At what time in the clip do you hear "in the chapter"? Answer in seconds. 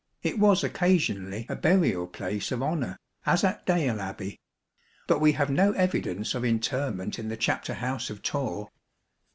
7.19-7.75